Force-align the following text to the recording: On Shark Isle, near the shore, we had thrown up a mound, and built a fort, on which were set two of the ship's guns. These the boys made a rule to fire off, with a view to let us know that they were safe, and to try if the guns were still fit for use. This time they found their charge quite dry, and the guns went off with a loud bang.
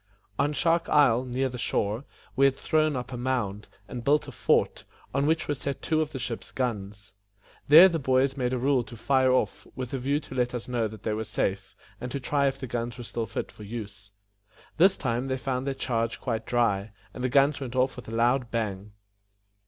On 0.39 0.51
Shark 0.51 0.89
Isle, 0.89 1.25
near 1.25 1.47
the 1.47 1.59
shore, 1.59 2.05
we 2.35 2.45
had 2.45 2.55
thrown 2.55 2.95
up 2.95 3.13
a 3.13 3.17
mound, 3.17 3.67
and 3.87 4.03
built 4.03 4.27
a 4.27 4.31
fort, 4.31 4.83
on 5.13 5.27
which 5.27 5.47
were 5.47 5.53
set 5.53 5.83
two 5.83 6.01
of 6.01 6.11
the 6.11 6.17
ship's 6.17 6.51
guns. 6.51 7.13
These 7.69 7.91
the 7.91 7.99
boys 7.99 8.35
made 8.35 8.51
a 8.51 8.57
rule 8.57 8.83
to 8.85 8.97
fire 8.97 9.31
off, 9.31 9.67
with 9.75 9.93
a 9.93 9.99
view 9.99 10.19
to 10.21 10.33
let 10.33 10.55
us 10.55 10.67
know 10.67 10.87
that 10.87 11.03
they 11.03 11.13
were 11.13 11.23
safe, 11.23 11.75
and 12.01 12.11
to 12.11 12.19
try 12.19 12.47
if 12.47 12.59
the 12.59 12.65
guns 12.65 12.97
were 12.97 13.03
still 13.03 13.27
fit 13.27 13.51
for 13.51 13.61
use. 13.61 14.09
This 14.77 14.97
time 14.97 15.27
they 15.27 15.37
found 15.37 15.67
their 15.67 15.75
charge 15.75 16.19
quite 16.19 16.47
dry, 16.47 16.93
and 17.13 17.23
the 17.23 17.29
guns 17.29 17.59
went 17.59 17.75
off 17.75 17.95
with 17.95 18.07
a 18.07 18.11
loud 18.11 18.49
bang. 18.49 18.93